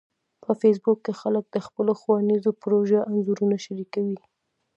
[0.43, 4.17] په فېسبوک کې خلک د خپلو ښوونیزو پروژو انځورونه شریکوي